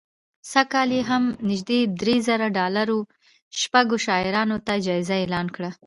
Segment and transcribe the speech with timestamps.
[0.51, 2.97] سږ کال یې هم نژدې درې زره ډالره
[3.59, 5.69] شپږو شاعرانو ته جایزه اعلان کړه